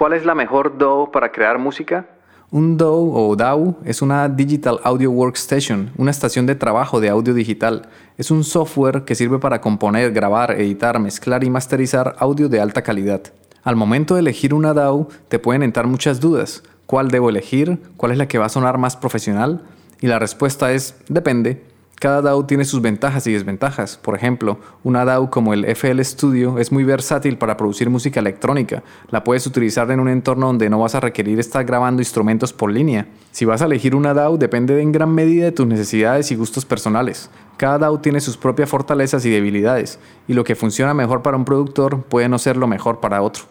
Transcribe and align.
¿Cuál 0.00 0.14
es 0.14 0.24
la 0.24 0.34
mejor 0.34 0.78
DAW 0.78 1.10
para 1.10 1.30
crear 1.30 1.58
música? 1.58 2.06
Un 2.50 2.78
DAW 2.78 3.14
o 3.14 3.36
DAW 3.36 3.76
es 3.84 4.00
una 4.00 4.30
Digital 4.30 4.80
Audio 4.82 5.10
Workstation, 5.10 5.90
una 5.98 6.10
estación 6.10 6.46
de 6.46 6.54
trabajo 6.54 7.00
de 7.00 7.10
audio 7.10 7.34
digital. 7.34 7.82
Es 8.16 8.30
un 8.30 8.42
software 8.42 9.04
que 9.04 9.14
sirve 9.14 9.38
para 9.38 9.60
componer, 9.60 10.10
grabar, 10.12 10.52
editar, 10.52 10.98
mezclar 10.98 11.44
y 11.44 11.50
masterizar 11.50 12.16
audio 12.18 12.48
de 12.48 12.62
alta 12.62 12.80
calidad. 12.80 13.20
Al 13.62 13.76
momento 13.76 14.14
de 14.14 14.20
elegir 14.20 14.54
una 14.54 14.72
DAW 14.72 15.08
te 15.28 15.38
pueden 15.38 15.62
entrar 15.62 15.86
muchas 15.86 16.18
dudas. 16.18 16.62
¿Cuál 16.86 17.10
debo 17.10 17.28
elegir? 17.28 17.78
¿Cuál 17.98 18.12
es 18.12 18.16
la 18.16 18.26
que 18.26 18.38
va 18.38 18.46
a 18.46 18.48
sonar 18.48 18.78
más 18.78 18.96
profesional? 18.96 19.64
Y 20.00 20.06
la 20.06 20.18
respuesta 20.18 20.72
es 20.72 20.96
depende. 21.10 21.62
Cada 22.00 22.22
DAW 22.22 22.44
tiene 22.44 22.64
sus 22.64 22.80
ventajas 22.80 23.26
y 23.26 23.32
desventajas. 23.34 23.98
Por 23.98 24.16
ejemplo, 24.16 24.58
una 24.82 25.04
DAW 25.04 25.28
como 25.28 25.52
el 25.52 25.66
FL 25.66 26.02
Studio 26.02 26.58
es 26.58 26.72
muy 26.72 26.82
versátil 26.82 27.36
para 27.36 27.58
producir 27.58 27.90
música 27.90 28.20
electrónica. 28.20 28.82
La 29.10 29.22
puedes 29.22 29.46
utilizar 29.46 29.90
en 29.90 30.00
un 30.00 30.08
entorno 30.08 30.46
donde 30.46 30.70
no 30.70 30.78
vas 30.78 30.94
a 30.94 31.00
requerir 31.00 31.38
estar 31.38 31.62
grabando 31.66 32.00
instrumentos 32.00 32.54
por 32.54 32.72
línea. 32.72 33.06
Si 33.32 33.44
vas 33.44 33.60
a 33.60 33.66
elegir 33.66 33.94
una 33.94 34.14
DAW 34.14 34.38
depende 34.38 34.80
en 34.80 34.92
gran 34.92 35.14
medida 35.14 35.44
de 35.44 35.52
tus 35.52 35.66
necesidades 35.66 36.32
y 36.32 36.36
gustos 36.36 36.64
personales. 36.64 37.28
Cada 37.58 37.76
DAW 37.76 37.98
tiene 37.98 38.22
sus 38.22 38.38
propias 38.38 38.70
fortalezas 38.70 39.26
y 39.26 39.30
debilidades, 39.30 39.98
y 40.26 40.32
lo 40.32 40.42
que 40.42 40.54
funciona 40.54 40.94
mejor 40.94 41.20
para 41.20 41.36
un 41.36 41.44
productor 41.44 42.04
puede 42.04 42.30
no 42.30 42.38
ser 42.38 42.56
lo 42.56 42.66
mejor 42.66 43.00
para 43.00 43.20
otro. 43.20 43.44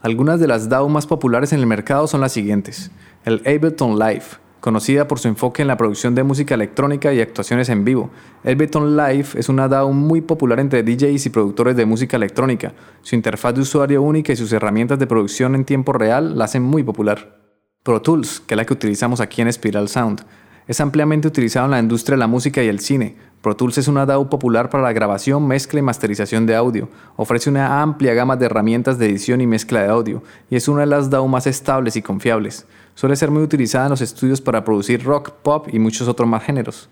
Algunas 0.00 0.40
de 0.40 0.46
las 0.46 0.70
DAW 0.70 0.88
más 0.88 1.06
populares 1.06 1.52
en 1.52 1.60
el 1.60 1.66
mercado 1.66 2.06
son 2.06 2.22
las 2.22 2.32
siguientes. 2.32 2.90
El 3.26 3.42
Ableton 3.44 3.98
Live, 3.98 4.24
conocida 4.64 5.06
por 5.06 5.18
su 5.18 5.28
enfoque 5.28 5.60
en 5.60 5.68
la 5.68 5.76
producción 5.76 6.14
de 6.14 6.22
música 6.22 6.54
electrónica 6.54 7.12
y 7.12 7.20
actuaciones 7.20 7.68
en 7.68 7.84
vivo. 7.84 8.08
Ableton 8.44 8.96
Live 8.96 9.26
es 9.34 9.50
una 9.50 9.68
DAW 9.68 9.92
muy 9.92 10.22
popular 10.22 10.58
entre 10.58 10.82
DJs 10.82 11.26
y 11.26 11.28
productores 11.28 11.76
de 11.76 11.84
música 11.84 12.16
electrónica. 12.16 12.72
Su 13.02 13.14
interfaz 13.14 13.54
de 13.54 13.60
usuario 13.60 14.00
única 14.00 14.32
y 14.32 14.36
sus 14.36 14.50
herramientas 14.54 14.98
de 14.98 15.06
producción 15.06 15.54
en 15.54 15.66
tiempo 15.66 15.92
real 15.92 16.38
la 16.38 16.46
hacen 16.46 16.62
muy 16.62 16.82
popular. 16.82 17.36
Pro 17.82 18.00
Tools, 18.00 18.40
que 18.40 18.54
es 18.54 18.56
la 18.56 18.64
que 18.64 18.72
utilizamos 18.72 19.20
aquí 19.20 19.42
en 19.42 19.52
Spiral 19.52 19.90
Sound, 19.90 20.24
es 20.66 20.80
ampliamente 20.80 21.28
utilizado 21.28 21.66
en 21.66 21.72
la 21.72 21.78
industria 21.78 22.14
de 22.14 22.20
la 22.20 22.26
música 22.26 22.62
y 22.62 22.68
el 22.68 22.80
cine. 22.80 23.16
Pro 23.42 23.54
Tools 23.54 23.76
es 23.76 23.88
una 23.88 24.06
DAW 24.06 24.30
popular 24.30 24.70
para 24.70 24.82
la 24.82 24.92
grabación, 24.94 25.46
mezcla 25.46 25.78
y 25.78 25.82
masterización 25.82 26.46
de 26.46 26.56
audio. 26.56 26.88
Ofrece 27.16 27.50
una 27.50 27.82
amplia 27.82 28.14
gama 28.14 28.36
de 28.36 28.46
herramientas 28.46 28.98
de 28.98 29.06
edición 29.06 29.42
y 29.42 29.46
mezcla 29.46 29.82
de 29.82 29.90
audio, 29.90 30.22
y 30.48 30.56
es 30.56 30.66
una 30.66 30.80
de 30.80 30.86
las 30.86 31.10
DAW 31.10 31.28
más 31.28 31.46
estables 31.46 31.96
y 31.96 32.02
confiables. 32.02 32.66
Suele 32.94 33.16
ser 33.16 33.30
muy 33.30 33.42
utilizada 33.42 33.86
en 33.86 33.90
los 33.90 34.00
estudios 34.00 34.40
para 34.40 34.64
producir 34.64 35.04
rock, 35.04 35.30
pop 35.42 35.68
y 35.70 35.78
muchos 35.78 36.08
otros 36.08 36.28
más 36.28 36.42
géneros. 36.42 36.88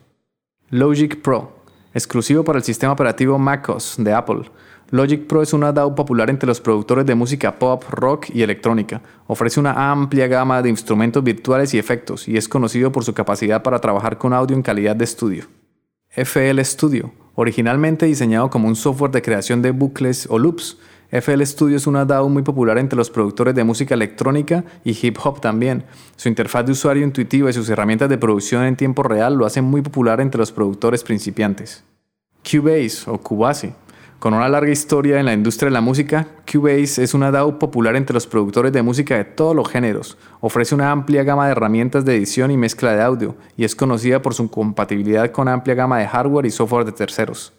Logic 0.68 1.22
Pro, 1.22 1.61
exclusivo 1.94 2.44
para 2.44 2.58
el 2.58 2.64
sistema 2.64 2.92
operativo 2.92 3.38
MacOS 3.38 3.96
de 3.98 4.12
Apple. 4.12 4.50
Logic 4.90 5.26
Pro 5.26 5.40
es 5.40 5.54
una 5.54 5.72
DAW 5.72 5.94
popular 5.94 6.28
entre 6.28 6.46
los 6.46 6.60
productores 6.60 7.06
de 7.06 7.14
música 7.14 7.58
pop, 7.58 7.82
rock 7.90 8.26
y 8.34 8.42
electrónica. 8.42 9.00
Ofrece 9.26 9.58
una 9.58 9.90
amplia 9.90 10.26
gama 10.26 10.60
de 10.60 10.68
instrumentos 10.68 11.24
virtuales 11.24 11.72
y 11.72 11.78
efectos 11.78 12.28
y 12.28 12.36
es 12.36 12.46
conocido 12.46 12.92
por 12.92 13.02
su 13.02 13.14
capacidad 13.14 13.62
para 13.62 13.80
trabajar 13.80 14.18
con 14.18 14.34
audio 14.34 14.54
en 14.54 14.62
calidad 14.62 14.94
de 14.94 15.04
estudio. 15.04 15.46
FL 16.10 16.62
Studio, 16.62 17.10
originalmente 17.34 18.04
diseñado 18.04 18.50
como 18.50 18.68
un 18.68 18.76
software 18.76 19.12
de 19.12 19.22
creación 19.22 19.62
de 19.62 19.70
bucles 19.70 20.26
o 20.28 20.38
loops, 20.38 20.78
FL 21.12 21.44
Studio 21.44 21.76
es 21.76 21.86
una 21.86 22.06
DAW 22.06 22.30
muy 22.30 22.42
popular 22.42 22.78
entre 22.78 22.96
los 22.96 23.10
productores 23.10 23.54
de 23.54 23.64
música 23.64 23.94
electrónica 23.94 24.64
y 24.82 24.96
hip 25.06 25.18
hop 25.22 25.42
también. 25.42 25.84
Su 26.16 26.30
interfaz 26.30 26.64
de 26.64 26.72
usuario 26.72 27.04
intuitiva 27.04 27.50
y 27.50 27.52
sus 27.52 27.68
herramientas 27.68 28.08
de 28.08 28.16
producción 28.16 28.64
en 28.64 28.76
tiempo 28.76 29.02
real 29.02 29.34
lo 29.34 29.44
hacen 29.44 29.62
muy 29.62 29.82
popular 29.82 30.22
entre 30.22 30.38
los 30.38 30.52
productores 30.52 31.04
principiantes. 31.04 31.84
Cubase 32.50 33.02
o 33.10 33.18
Cubase. 33.18 33.74
Con 34.18 34.32
una 34.32 34.48
larga 34.48 34.72
historia 34.72 35.20
en 35.20 35.26
la 35.26 35.34
industria 35.34 35.66
de 35.66 35.74
la 35.74 35.82
música, 35.82 36.28
Cubase 36.50 37.02
es 37.02 37.12
una 37.12 37.30
DAW 37.30 37.58
popular 37.58 37.94
entre 37.94 38.14
los 38.14 38.26
productores 38.26 38.72
de 38.72 38.80
música 38.80 39.14
de 39.18 39.24
todos 39.24 39.54
los 39.54 39.68
géneros. 39.68 40.16
Ofrece 40.40 40.74
una 40.74 40.92
amplia 40.92 41.24
gama 41.24 41.44
de 41.44 41.52
herramientas 41.52 42.06
de 42.06 42.16
edición 42.16 42.50
y 42.50 42.56
mezcla 42.56 42.94
de 42.94 43.02
audio 43.02 43.36
y 43.54 43.64
es 43.64 43.76
conocida 43.76 44.22
por 44.22 44.32
su 44.32 44.50
compatibilidad 44.50 45.30
con 45.30 45.48
amplia 45.48 45.74
gama 45.74 45.98
de 45.98 46.08
hardware 46.08 46.46
y 46.46 46.50
software 46.50 46.86
de 46.86 46.92
terceros. 46.92 47.52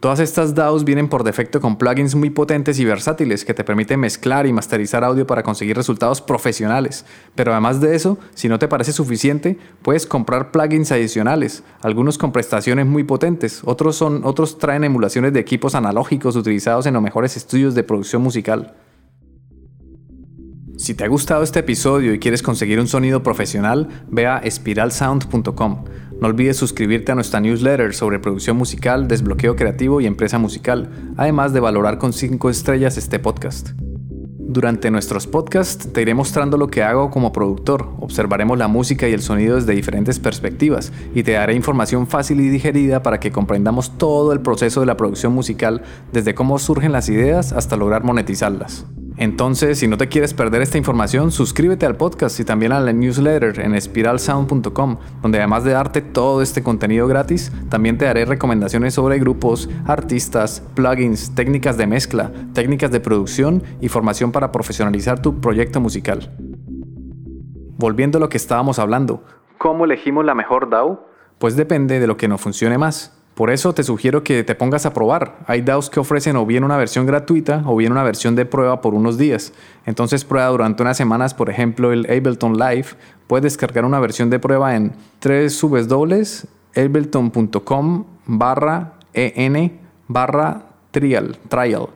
Todas 0.00 0.18
estas 0.18 0.54
DAWs 0.54 0.84
vienen 0.84 1.08
por 1.08 1.24
defecto 1.24 1.60
con 1.60 1.76
plugins 1.76 2.14
muy 2.14 2.30
potentes 2.30 2.78
y 2.78 2.86
versátiles 2.86 3.44
que 3.44 3.52
te 3.52 3.64
permiten 3.64 4.00
mezclar 4.00 4.46
y 4.46 4.52
masterizar 4.52 5.04
audio 5.04 5.26
para 5.26 5.42
conseguir 5.42 5.76
resultados 5.76 6.22
profesionales. 6.22 7.04
Pero 7.34 7.52
además 7.52 7.82
de 7.82 7.94
eso, 7.94 8.18
si 8.34 8.48
no 8.48 8.58
te 8.58 8.66
parece 8.66 8.92
suficiente, 8.92 9.58
puedes 9.82 10.06
comprar 10.06 10.52
plugins 10.52 10.90
adicionales, 10.90 11.64
algunos 11.82 12.16
con 12.16 12.32
prestaciones 12.32 12.86
muy 12.86 13.04
potentes, 13.04 13.60
otros, 13.66 13.94
son, 13.94 14.22
otros 14.24 14.56
traen 14.56 14.84
emulaciones 14.84 15.34
de 15.34 15.40
equipos 15.40 15.74
analógicos 15.74 16.34
utilizados 16.34 16.86
en 16.86 16.94
los 16.94 17.02
mejores 17.02 17.36
estudios 17.36 17.74
de 17.74 17.84
producción 17.84 18.22
musical. 18.22 18.74
Si 20.78 20.94
te 20.94 21.04
ha 21.04 21.08
gustado 21.08 21.42
este 21.42 21.58
episodio 21.58 22.14
y 22.14 22.18
quieres 22.18 22.42
conseguir 22.42 22.80
un 22.80 22.88
sonido 22.88 23.22
profesional, 23.22 23.86
ve 24.08 24.26
a 24.26 24.40
spiralsound.com. 24.50 25.84
No 26.20 26.28
olvides 26.28 26.58
suscribirte 26.58 27.12
a 27.12 27.14
nuestra 27.14 27.40
newsletter 27.40 27.94
sobre 27.94 28.18
producción 28.18 28.54
musical, 28.58 29.08
desbloqueo 29.08 29.56
creativo 29.56 30.02
y 30.02 30.06
empresa 30.06 30.38
musical, 30.38 30.90
además 31.16 31.54
de 31.54 31.60
valorar 31.60 31.96
con 31.96 32.12
5 32.12 32.50
estrellas 32.50 32.98
este 32.98 33.18
podcast. 33.18 33.70
Durante 34.36 34.90
nuestros 34.90 35.26
podcasts 35.26 35.90
te 35.90 36.02
iré 36.02 36.12
mostrando 36.12 36.58
lo 36.58 36.66
que 36.66 36.82
hago 36.82 37.10
como 37.10 37.32
productor, 37.32 37.88
observaremos 38.00 38.58
la 38.58 38.68
música 38.68 39.08
y 39.08 39.14
el 39.14 39.22
sonido 39.22 39.56
desde 39.56 39.72
diferentes 39.72 40.18
perspectivas 40.18 40.92
y 41.14 41.22
te 41.22 41.32
daré 41.32 41.54
información 41.54 42.06
fácil 42.06 42.40
y 42.40 42.50
digerida 42.50 43.02
para 43.02 43.18
que 43.18 43.32
comprendamos 43.32 43.96
todo 43.96 44.34
el 44.34 44.40
proceso 44.40 44.80
de 44.80 44.86
la 44.86 44.98
producción 44.98 45.32
musical, 45.32 45.80
desde 46.12 46.34
cómo 46.34 46.58
surgen 46.58 46.92
las 46.92 47.08
ideas 47.08 47.52
hasta 47.54 47.78
lograr 47.78 48.04
monetizarlas. 48.04 48.84
Entonces, 49.20 49.78
si 49.78 49.86
no 49.86 49.98
te 49.98 50.08
quieres 50.08 50.32
perder 50.32 50.62
esta 50.62 50.78
información, 50.78 51.30
suscríbete 51.30 51.84
al 51.84 51.94
podcast 51.94 52.40
y 52.40 52.44
también 52.46 52.72
a 52.72 52.80
la 52.80 52.94
newsletter 52.94 53.60
en 53.60 53.78
spiralsound.com, 53.78 54.96
donde 55.20 55.36
además 55.36 55.62
de 55.62 55.72
darte 55.72 56.00
todo 56.00 56.40
este 56.40 56.62
contenido 56.62 57.06
gratis, 57.06 57.52
también 57.68 57.98
te 57.98 58.06
daré 58.06 58.24
recomendaciones 58.24 58.94
sobre 58.94 59.18
grupos, 59.18 59.68
artistas, 59.84 60.66
plugins, 60.74 61.34
técnicas 61.34 61.76
de 61.76 61.86
mezcla, 61.86 62.32
técnicas 62.54 62.90
de 62.92 63.00
producción 63.00 63.62
y 63.82 63.88
formación 63.88 64.32
para 64.32 64.52
profesionalizar 64.52 65.20
tu 65.20 65.38
proyecto 65.38 65.82
musical. 65.82 66.34
Volviendo 67.76 68.16
a 68.16 68.20
lo 68.22 68.30
que 68.30 68.38
estábamos 68.38 68.78
hablando, 68.78 69.22
¿cómo 69.58 69.84
elegimos 69.84 70.24
la 70.24 70.34
mejor 70.34 70.70
DAW? 70.70 70.98
Pues 71.38 71.56
depende 71.56 72.00
de 72.00 72.06
lo 72.06 72.16
que 72.16 72.26
nos 72.26 72.40
funcione 72.40 72.78
más. 72.78 73.19
Por 73.40 73.48
eso 73.48 73.72
te 73.72 73.84
sugiero 73.84 74.22
que 74.22 74.44
te 74.44 74.54
pongas 74.54 74.84
a 74.84 74.92
probar. 74.92 75.38
Hay 75.46 75.62
DAOs 75.62 75.88
que 75.88 75.98
ofrecen 75.98 76.36
o 76.36 76.44
bien 76.44 76.62
una 76.62 76.76
versión 76.76 77.06
gratuita 77.06 77.62
o 77.64 77.74
bien 77.74 77.90
una 77.90 78.02
versión 78.02 78.36
de 78.36 78.44
prueba 78.44 78.82
por 78.82 78.92
unos 78.92 79.16
días. 79.16 79.54
Entonces 79.86 80.26
prueba 80.26 80.48
durante 80.48 80.82
unas 80.82 80.98
semanas, 80.98 81.32
por 81.32 81.48
ejemplo, 81.48 81.90
el 81.90 82.04
Ableton 82.04 82.58
Live. 82.58 82.88
Puedes 83.28 83.44
descargar 83.44 83.86
una 83.86 83.98
versión 83.98 84.28
de 84.28 84.40
prueba 84.40 84.76
en 84.76 84.92
www.ableton.com 85.24 88.04
barra 88.26 88.92
en 89.14 89.80
barra 90.06 90.64
trial, 90.90 91.38
trial. 91.48 91.86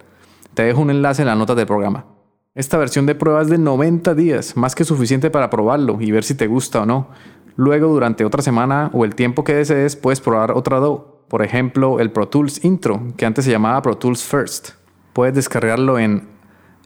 Te 0.55 0.63
dejo 0.63 0.81
un 0.81 0.89
enlace 0.89 1.21
en 1.21 1.29
la 1.29 1.35
nota 1.35 1.55
del 1.55 1.67
programa. 1.67 2.07
Esta 2.55 2.79
versión 2.79 3.05
de 3.05 3.17
prueba 3.17 3.43
es 3.43 3.51
de 3.51 3.59
90 3.59 4.15
días, 4.15 4.57
más 4.57 4.75
que 4.75 4.87
suficiente 4.87 5.31
para 5.31 5.51
probarlo 5.51 5.99
y 6.01 6.11
ver 6.11 6.25
si 6.25 6.35
te 6.35 6.47
gusta 6.47 6.81
o 6.81 6.87
no. 6.87 7.09
Luego, 7.57 7.89
durante 7.89 8.25
otra 8.25 8.41
semana 8.41 8.89
o 8.95 9.05
el 9.05 9.15
tiempo 9.15 9.45
que 9.45 9.55
desees, 9.55 9.95
puedes 9.95 10.23
probar 10.23 10.53
otra 10.53 10.81
DAW. 10.81 11.14
Por 11.35 11.43
ejemplo, 11.43 11.99
el 11.99 12.13
Pro 12.13 12.29
Tools 12.29 12.65
Intro, 12.65 13.09
que 13.17 13.27
antes 13.27 13.45
se 13.45 13.51
llamaba 13.51 13.83
Pro 13.83 13.97
Tools 13.97 14.23
First. 14.23 14.69
Puedes 15.13 15.35
descargarlo 15.35 15.99
en 15.99 16.29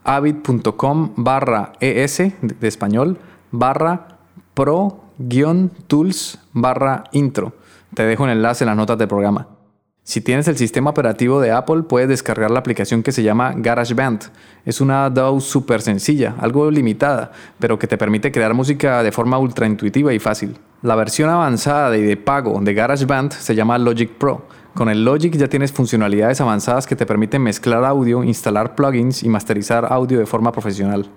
avid.com 0.04 1.12
barra 1.16 1.74
es 1.80 2.16
de 2.16 2.66
español 2.66 3.18
barra 3.50 4.08
pro-tools 4.54 6.38
barra 6.54 7.04
intro. 7.12 7.52
Te 7.92 8.04
dejo 8.04 8.24
el 8.24 8.30
enlace 8.30 8.64
en 8.64 8.68
las 8.68 8.76
notas 8.78 8.96
del 8.96 9.08
programa. 9.08 9.48
Si 10.08 10.22
tienes 10.22 10.48
el 10.48 10.56
sistema 10.56 10.88
operativo 10.88 11.38
de 11.38 11.50
Apple, 11.50 11.82
puedes 11.82 12.08
descargar 12.08 12.50
la 12.50 12.60
aplicación 12.60 13.02
que 13.02 13.12
se 13.12 13.22
llama 13.22 13.52
GarageBand. 13.54 14.30
Es 14.64 14.80
una 14.80 15.10
DAW 15.10 15.38
súper 15.42 15.82
sencilla, 15.82 16.34
algo 16.40 16.70
limitada, 16.70 17.30
pero 17.58 17.78
que 17.78 17.86
te 17.86 17.98
permite 17.98 18.32
crear 18.32 18.54
música 18.54 19.02
de 19.02 19.12
forma 19.12 19.36
ultra 19.36 19.66
intuitiva 19.66 20.14
y 20.14 20.18
fácil. 20.18 20.56
La 20.80 20.94
versión 20.94 21.28
avanzada 21.28 21.94
y 21.94 22.00
de 22.00 22.16
pago 22.16 22.58
de 22.62 22.72
GarageBand 22.72 23.32
se 23.32 23.54
llama 23.54 23.76
Logic 23.76 24.10
Pro. 24.10 24.46
Con 24.72 24.88
el 24.88 25.04
Logic 25.04 25.36
ya 25.36 25.48
tienes 25.48 25.72
funcionalidades 25.72 26.40
avanzadas 26.40 26.86
que 26.86 26.96
te 26.96 27.04
permiten 27.04 27.42
mezclar 27.42 27.84
audio, 27.84 28.24
instalar 28.24 28.74
plugins 28.76 29.22
y 29.22 29.28
masterizar 29.28 29.92
audio 29.92 30.18
de 30.18 30.24
forma 30.24 30.52
profesional. 30.52 31.10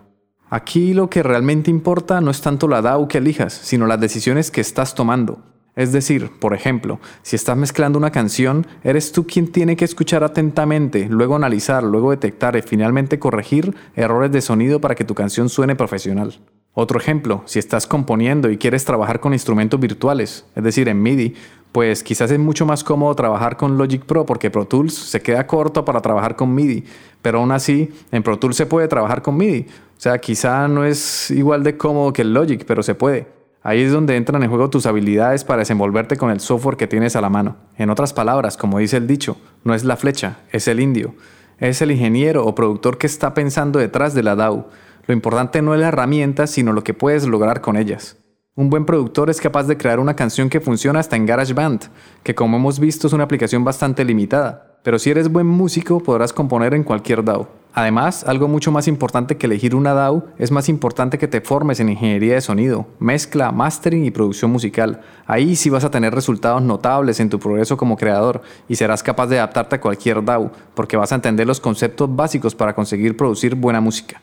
Aquí 0.49 0.93
lo 0.93 1.09
que 1.09 1.23
realmente 1.23 1.71
importa 1.71 2.19
no 2.19 2.29
es 2.29 2.41
tanto 2.41 2.67
la 2.67 2.81
DAW 2.81 3.07
que 3.07 3.19
elijas, 3.19 3.53
sino 3.53 3.87
las 3.87 4.01
decisiones 4.01 4.51
que 4.51 4.59
estás 4.59 4.95
tomando. 4.95 5.39
Es 5.75 5.93
decir, 5.93 6.29
por 6.39 6.53
ejemplo, 6.53 6.99
si 7.21 7.37
estás 7.37 7.55
mezclando 7.55 7.97
una 7.97 8.11
canción, 8.11 8.67
eres 8.83 9.13
tú 9.13 9.25
quien 9.25 9.51
tiene 9.51 9.77
que 9.77 9.85
escuchar 9.85 10.23
atentamente, 10.23 11.07
luego 11.09 11.35
analizar, 11.35 11.83
luego 11.83 12.11
detectar 12.11 12.57
y 12.57 12.61
finalmente 12.61 13.19
corregir 13.19 13.73
errores 13.95 14.31
de 14.31 14.41
sonido 14.41 14.81
para 14.81 14.95
que 14.95 15.05
tu 15.05 15.15
canción 15.15 15.47
suene 15.47 15.75
profesional. 15.75 16.39
Otro 16.73 16.99
ejemplo, 16.99 17.43
si 17.45 17.59
estás 17.59 17.87
componiendo 17.87 18.49
y 18.49 18.57
quieres 18.57 18.83
trabajar 18.83 19.19
con 19.19 19.33
instrumentos 19.33 19.79
virtuales, 19.79 20.45
es 20.55 20.63
decir, 20.63 20.89
en 20.89 21.01
MIDI, 21.01 21.35
pues 21.71 22.03
quizás 22.03 22.31
es 22.31 22.39
mucho 22.39 22.65
más 22.65 22.83
cómodo 22.83 23.15
trabajar 23.15 23.55
con 23.55 23.77
Logic 23.77 24.03
Pro 24.03 24.25
porque 24.25 24.49
Pro 24.49 24.65
Tools 24.65 24.93
se 24.93 25.21
queda 25.21 25.47
corto 25.47 25.85
para 25.85 26.01
trabajar 26.01 26.35
con 26.35 26.53
MIDI, 26.53 26.83
pero 27.21 27.39
aún 27.39 27.51
así 27.51 27.89
en 28.11 28.23
Pro 28.23 28.37
Tools 28.37 28.57
se 28.57 28.65
puede 28.65 28.89
trabajar 28.89 29.21
con 29.21 29.37
MIDI. 29.37 29.67
O 29.69 30.01
sea, 30.01 30.17
quizá 30.17 30.67
no 30.67 30.83
es 30.83 31.31
igual 31.31 31.63
de 31.63 31.77
cómodo 31.77 32.11
que 32.11 32.23
el 32.23 32.33
Logic, 32.33 32.65
pero 32.65 32.83
se 32.83 32.95
puede. 32.95 33.40
Ahí 33.63 33.81
es 33.81 33.91
donde 33.91 34.15
entran 34.15 34.41
en 34.41 34.49
juego 34.49 34.71
tus 34.71 34.87
habilidades 34.87 35.43
para 35.43 35.59
desenvolverte 35.59 36.17
con 36.17 36.31
el 36.31 36.39
software 36.39 36.77
que 36.77 36.87
tienes 36.87 37.15
a 37.15 37.21
la 37.21 37.29
mano. 37.29 37.57
En 37.77 37.91
otras 37.91 38.11
palabras, 38.11 38.57
como 38.57 38.79
dice 38.79 38.97
el 38.97 39.05
dicho, 39.05 39.37
no 39.63 39.75
es 39.75 39.83
la 39.83 39.97
flecha, 39.97 40.39
es 40.51 40.67
el 40.67 40.79
indio. 40.79 41.13
Es 41.59 41.81
el 41.83 41.91
ingeniero 41.91 42.43
o 42.43 42.55
productor 42.55 42.97
que 42.97 43.05
está 43.05 43.35
pensando 43.35 43.77
detrás 43.77 44.15
de 44.15 44.23
la 44.23 44.35
DAW. 44.35 44.65
Lo 45.05 45.13
importante 45.13 45.61
no 45.61 45.75
es 45.75 45.79
la 45.79 45.89
herramienta, 45.89 46.47
sino 46.47 46.73
lo 46.73 46.83
que 46.83 46.95
puedes 46.95 47.27
lograr 47.27 47.61
con 47.61 47.77
ellas. 47.77 48.17
Un 48.55 48.71
buen 48.71 48.85
productor 48.85 49.29
es 49.29 49.39
capaz 49.39 49.63
de 49.63 49.77
crear 49.77 49.99
una 49.99 50.15
canción 50.15 50.49
que 50.49 50.59
funciona 50.59 50.99
hasta 50.99 51.15
en 51.15 51.27
GarageBand, 51.27 51.83
que 52.23 52.33
como 52.33 52.57
hemos 52.57 52.79
visto 52.79 53.05
es 53.05 53.13
una 53.13 53.25
aplicación 53.25 53.63
bastante 53.63 54.03
limitada, 54.03 54.79
pero 54.83 54.97
si 54.97 55.11
eres 55.11 55.31
buen 55.31 55.45
músico 55.45 56.01
podrás 56.01 56.33
componer 56.33 56.73
en 56.73 56.83
cualquier 56.83 57.23
DAW. 57.23 57.60
Además, 57.73 58.25
algo 58.27 58.49
mucho 58.49 58.71
más 58.71 58.87
importante 58.87 59.37
que 59.37 59.45
elegir 59.45 59.75
una 59.75 59.93
DAW 59.93 60.25
es 60.37 60.51
más 60.51 60.67
importante 60.67 61.17
que 61.17 61.27
te 61.27 61.39
formes 61.39 61.79
en 61.79 61.89
ingeniería 61.89 62.33
de 62.33 62.41
sonido, 62.41 62.87
mezcla, 62.99 63.51
mastering 63.51 64.03
y 64.03 64.11
producción 64.11 64.51
musical. 64.51 65.01
Ahí 65.25 65.55
sí 65.55 65.69
vas 65.69 65.85
a 65.85 65.91
tener 65.91 66.13
resultados 66.13 66.61
notables 66.61 67.19
en 67.21 67.29
tu 67.29 67.39
progreso 67.39 67.77
como 67.77 67.95
creador 67.95 68.41
y 68.67 68.75
serás 68.75 69.03
capaz 69.03 69.27
de 69.27 69.39
adaptarte 69.39 69.77
a 69.77 69.81
cualquier 69.81 70.23
DAW, 70.23 70.51
porque 70.73 70.97
vas 70.97 71.13
a 71.13 71.15
entender 71.15 71.47
los 71.47 71.61
conceptos 71.61 72.13
básicos 72.13 72.55
para 72.55 72.75
conseguir 72.75 73.15
producir 73.15 73.55
buena 73.55 73.79
música. 73.79 74.21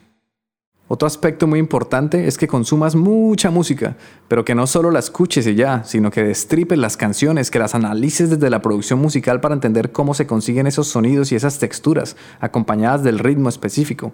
Otro 0.91 1.05
aspecto 1.05 1.45
muy 1.45 1.59
importante 1.59 2.27
es 2.27 2.39
que 2.39 2.47
consumas 2.47 2.95
mucha 2.95 3.51
música, 3.51 3.95
pero 4.27 4.43
que 4.43 4.55
no 4.55 4.65
solo 4.65 4.89
la 4.89 4.97
escuches 4.97 5.45
y 5.45 5.53
ya, 5.53 5.83
sino 5.83 6.09
que 6.09 6.23
destripes 6.23 6.79
las 6.79 6.97
canciones, 6.97 7.51
que 7.51 7.59
las 7.59 7.75
analices 7.75 8.31
desde 8.31 8.49
la 8.49 8.63
producción 8.63 8.97
musical 8.97 9.39
para 9.39 9.53
entender 9.53 9.91
cómo 9.91 10.15
se 10.15 10.25
consiguen 10.25 10.65
esos 10.65 10.87
sonidos 10.87 11.31
y 11.31 11.35
esas 11.35 11.59
texturas, 11.59 12.17
acompañadas 12.39 13.03
del 13.03 13.19
ritmo 13.19 13.49
específico. 13.49 14.13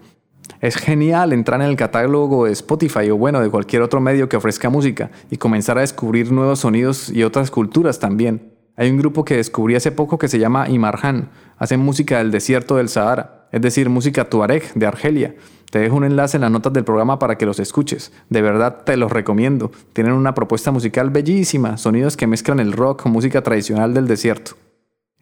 Es 0.59 0.75
genial 0.75 1.31
entrar 1.31 1.61
en 1.61 1.67
el 1.67 1.77
catálogo 1.77 2.43
de 2.43 2.51
Spotify 2.51 3.09
o 3.09 3.15
bueno, 3.15 3.39
de 3.39 3.49
cualquier 3.49 3.81
otro 3.81 4.01
medio 4.01 4.27
que 4.27 4.35
ofrezca 4.35 4.69
música 4.69 5.11
y 5.31 5.37
comenzar 5.37 5.77
a 5.77 5.81
descubrir 5.81 6.33
nuevos 6.33 6.59
sonidos 6.59 7.09
y 7.09 7.23
otras 7.23 7.51
culturas 7.51 7.99
también. 7.99 8.51
Hay 8.75 8.89
un 8.89 8.97
grupo 8.97 9.23
que 9.23 9.37
descubrí 9.37 9.75
hace 9.75 9.93
poco 9.93 10.17
que 10.17 10.27
se 10.27 10.39
llama 10.39 10.67
Imarhan, 10.67 11.29
hacen 11.57 11.79
música 11.79 12.17
del 12.17 12.31
desierto 12.31 12.75
del 12.75 12.89
Sahara, 12.89 13.47
es 13.53 13.61
decir, 13.61 13.89
música 13.89 14.29
tuareg 14.29 14.73
de 14.73 14.85
Argelia. 14.85 15.35
Te 15.75 15.81
dejo 15.81 15.97
un 15.97 16.05
enlace 16.05 16.37
en 16.37 16.41
las 16.41 16.51
notas 16.51 16.71
del 16.71 16.85
programa 16.85 17.19
para 17.19 17.37
que 17.37 17.45
los 17.45 17.59
escuches. 17.59 18.13
De 18.29 18.41
verdad 18.41 18.83
te 18.85 18.95
los 18.95 19.11
recomiendo. 19.11 19.71
Tienen 19.91 20.13
una 20.13 20.33
propuesta 20.33 20.71
musical 20.71 21.09
bellísima, 21.09 21.77
sonidos 21.77 22.15
que 22.15 22.27
mezclan 22.27 22.61
el 22.61 22.71
rock 22.71 23.03
con 23.03 23.11
música 23.11 23.41
tradicional 23.41 23.93
del 23.93 24.07
desierto. 24.07 24.53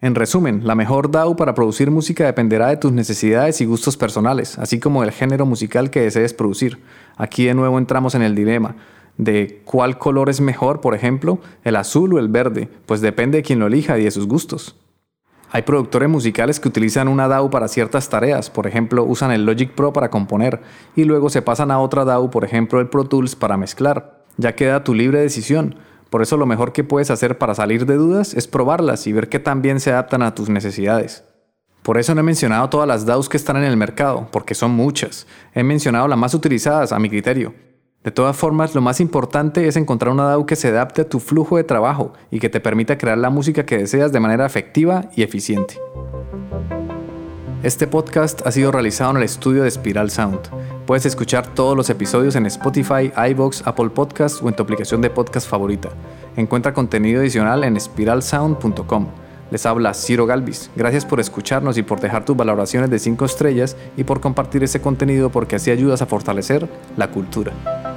En 0.00 0.14
resumen, 0.14 0.64
la 0.64 0.76
mejor 0.76 1.10
DAW 1.10 1.34
para 1.34 1.54
producir 1.54 1.90
música 1.90 2.24
dependerá 2.24 2.68
de 2.68 2.76
tus 2.76 2.92
necesidades 2.92 3.60
y 3.60 3.64
gustos 3.64 3.96
personales, 3.96 4.56
así 4.60 4.78
como 4.78 5.02
del 5.02 5.10
género 5.10 5.44
musical 5.44 5.90
que 5.90 6.02
desees 6.02 6.32
producir. 6.34 6.78
Aquí 7.16 7.46
de 7.46 7.54
nuevo 7.54 7.76
entramos 7.76 8.14
en 8.14 8.22
el 8.22 8.36
dilema 8.36 8.76
de 9.18 9.60
cuál 9.64 9.98
color 9.98 10.30
es 10.30 10.40
mejor, 10.40 10.80
por 10.80 10.94
ejemplo, 10.94 11.40
el 11.64 11.74
azul 11.74 12.14
o 12.14 12.20
el 12.20 12.28
verde, 12.28 12.68
pues 12.86 13.00
depende 13.00 13.38
de 13.38 13.42
quien 13.42 13.58
lo 13.58 13.66
elija 13.66 13.98
y 13.98 14.04
de 14.04 14.10
sus 14.12 14.28
gustos. 14.28 14.76
Hay 15.54 15.62
productores 15.62 16.08
musicales 16.08 16.58
que 16.58 16.66
utilizan 16.66 17.06
una 17.06 17.28
DAW 17.28 17.48
para 17.48 17.68
ciertas 17.68 18.08
tareas, 18.08 18.50
por 18.50 18.66
ejemplo, 18.66 19.04
usan 19.04 19.30
el 19.30 19.46
Logic 19.46 19.70
Pro 19.70 19.92
para 19.92 20.10
componer 20.10 20.60
y 20.96 21.04
luego 21.04 21.30
se 21.30 21.42
pasan 21.42 21.70
a 21.70 21.78
otra 21.78 22.04
DAW, 22.04 22.28
por 22.28 22.44
ejemplo, 22.44 22.80
el 22.80 22.88
Pro 22.88 23.04
Tools 23.04 23.36
para 23.36 23.56
mezclar. 23.56 24.24
Ya 24.36 24.56
queda 24.56 24.82
tu 24.82 24.94
libre 24.94 25.20
decisión. 25.20 25.76
Por 26.10 26.22
eso 26.22 26.36
lo 26.36 26.46
mejor 26.46 26.72
que 26.72 26.82
puedes 26.82 27.12
hacer 27.12 27.38
para 27.38 27.54
salir 27.54 27.86
de 27.86 27.94
dudas 27.94 28.34
es 28.34 28.48
probarlas 28.48 29.06
y 29.06 29.12
ver 29.12 29.28
qué 29.28 29.38
tan 29.38 29.62
bien 29.62 29.78
se 29.78 29.92
adaptan 29.92 30.22
a 30.22 30.34
tus 30.34 30.48
necesidades. 30.48 31.22
Por 31.84 31.98
eso 31.98 32.16
no 32.16 32.22
he 32.22 32.24
mencionado 32.24 32.68
todas 32.68 32.88
las 32.88 33.06
DAWs 33.06 33.28
que 33.28 33.36
están 33.36 33.56
en 33.56 33.62
el 33.62 33.76
mercado, 33.76 34.26
porque 34.32 34.56
son 34.56 34.72
muchas. 34.72 35.28
He 35.54 35.62
mencionado 35.62 36.08
las 36.08 36.18
más 36.18 36.34
utilizadas 36.34 36.90
a 36.90 36.98
mi 36.98 37.08
criterio. 37.08 37.54
De 38.04 38.10
todas 38.10 38.36
formas, 38.36 38.74
lo 38.74 38.82
más 38.82 39.00
importante 39.00 39.66
es 39.66 39.76
encontrar 39.76 40.12
una 40.12 40.24
DAW 40.24 40.44
que 40.44 40.56
se 40.56 40.68
adapte 40.68 41.00
a 41.00 41.08
tu 41.08 41.20
flujo 41.20 41.56
de 41.56 41.64
trabajo 41.64 42.12
y 42.30 42.38
que 42.38 42.50
te 42.50 42.60
permita 42.60 42.98
crear 42.98 43.16
la 43.16 43.30
música 43.30 43.64
que 43.64 43.78
deseas 43.78 44.12
de 44.12 44.20
manera 44.20 44.44
efectiva 44.44 45.06
y 45.16 45.22
eficiente. 45.22 45.80
Este 47.62 47.86
podcast 47.86 48.46
ha 48.46 48.52
sido 48.52 48.72
realizado 48.72 49.12
en 49.12 49.16
el 49.16 49.22
estudio 49.22 49.62
de 49.62 49.70
Spiral 49.70 50.10
Sound. 50.10 50.38
Puedes 50.84 51.06
escuchar 51.06 51.54
todos 51.54 51.74
los 51.74 51.88
episodios 51.88 52.36
en 52.36 52.44
Spotify, 52.44 53.10
iBox, 53.30 53.66
Apple 53.66 53.88
Podcasts 53.88 54.42
o 54.42 54.50
en 54.50 54.54
tu 54.54 54.62
aplicación 54.62 55.00
de 55.00 55.08
podcast 55.08 55.48
favorita. 55.48 55.88
Encuentra 56.36 56.74
contenido 56.74 57.22
adicional 57.22 57.64
en 57.64 57.80
spiralsound.com. 57.80 59.06
Les 59.50 59.64
habla 59.64 59.94
Ciro 59.94 60.26
Galvis. 60.26 60.70
Gracias 60.76 61.06
por 61.06 61.20
escucharnos 61.20 61.78
y 61.78 61.82
por 61.82 62.00
dejar 62.00 62.26
tus 62.26 62.36
valoraciones 62.36 62.90
de 62.90 62.98
5 62.98 63.24
estrellas 63.24 63.78
y 63.96 64.04
por 64.04 64.20
compartir 64.20 64.62
ese 64.62 64.82
contenido 64.82 65.30
porque 65.30 65.56
así 65.56 65.70
ayudas 65.70 66.02
a 66.02 66.06
fortalecer 66.06 66.68
la 66.98 67.10
cultura. 67.10 67.93